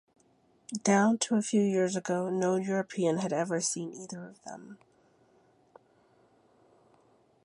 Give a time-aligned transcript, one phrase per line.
[0.81, 4.79] Down to a few years ago no European had ever seen either of them.